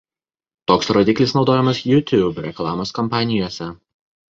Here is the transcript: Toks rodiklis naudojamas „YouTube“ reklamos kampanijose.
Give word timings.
Toks 0.71 0.89
rodiklis 0.97 1.35
naudojamas 1.35 1.83
„YouTube“ 1.91 2.47
reklamos 2.49 2.97
kampanijose. 3.01 3.71